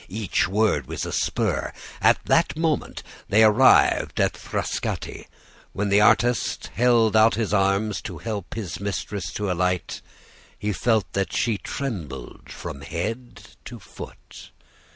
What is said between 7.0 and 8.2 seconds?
out his arms to